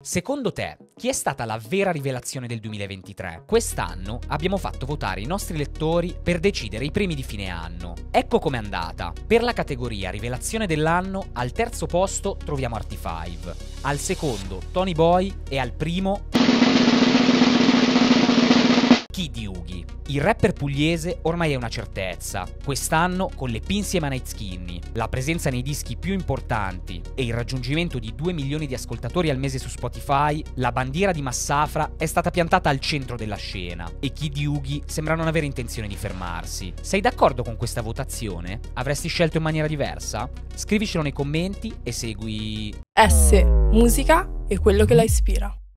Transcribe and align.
Secondo 0.00 0.52
te, 0.52 0.76
chi 0.94 1.08
è 1.08 1.12
stata 1.12 1.44
la 1.44 1.58
vera 1.58 1.90
rivelazione 1.90 2.46
del 2.46 2.60
2023? 2.60 3.42
Quest'anno 3.44 4.20
abbiamo 4.28 4.56
fatto 4.56 4.86
votare 4.86 5.20
i 5.20 5.26
nostri 5.26 5.56
lettori 5.56 6.16
per 6.22 6.38
decidere 6.38 6.84
i 6.84 6.92
premi 6.92 7.16
di 7.16 7.24
fine 7.24 7.48
anno. 7.48 7.94
Ecco 8.12 8.38
com'è 8.38 8.58
andata. 8.58 9.12
Per 9.26 9.42
la 9.42 9.52
categoria 9.52 10.10
Rivelazione 10.10 10.68
dell'anno, 10.68 11.30
al 11.32 11.50
terzo 11.50 11.86
posto 11.86 12.36
troviamo 12.36 12.76
Arty5, 12.76 13.54
al 13.80 13.98
secondo 13.98 14.60
Tony 14.70 14.92
Boy 14.92 15.34
e 15.48 15.58
al 15.58 15.72
primo 15.72 16.26
Kid 19.18 19.36
Yugi. 19.36 19.84
Il 20.10 20.20
rapper 20.20 20.52
pugliese 20.52 21.18
ormai 21.22 21.50
è 21.50 21.56
una 21.56 21.68
certezza. 21.68 22.46
Quest'anno, 22.64 23.28
con 23.34 23.50
le 23.50 23.58
P 23.58 23.70
insieme 23.70 24.06
a 24.06 24.10
Night 24.10 24.28
Skinny, 24.28 24.78
la 24.92 25.08
presenza 25.08 25.50
nei 25.50 25.62
dischi 25.62 25.96
più 25.96 26.12
importanti 26.12 27.02
e 27.16 27.24
il 27.24 27.34
raggiungimento 27.34 27.98
di 27.98 28.14
2 28.14 28.32
milioni 28.32 28.68
di 28.68 28.74
ascoltatori 28.74 29.28
al 29.28 29.36
mese 29.36 29.58
su 29.58 29.68
Spotify, 29.68 30.40
la 30.54 30.70
bandiera 30.70 31.10
di 31.10 31.20
Massafra 31.20 31.94
è 31.96 32.06
stata 32.06 32.30
piantata 32.30 32.68
al 32.68 32.78
centro 32.78 33.16
della 33.16 33.34
scena 33.34 33.90
e 33.98 34.12
Kid 34.12 34.36
Yugi 34.36 34.84
sembra 34.86 35.16
non 35.16 35.26
avere 35.26 35.46
intenzione 35.46 35.88
di 35.88 35.96
fermarsi. 35.96 36.72
Sei 36.80 37.00
d'accordo 37.00 37.42
con 37.42 37.56
questa 37.56 37.82
votazione? 37.82 38.60
Avresti 38.74 39.08
scelto 39.08 39.38
in 39.38 39.42
maniera 39.42 39.66
diversa? 39.66 40.30
Scrivicelo 40.54 41.02
nei 41.02 41.12
commenti 41.12 41.74
e 41.82 41.90
segui 41.90 42.72
S. 42.92 43.42
Musica 43.72 44.30
e 44.46 44.60
quello 44.60 44.84
che 44.84 44.94
la 44.94 45.02
ispira. 45.02 45.58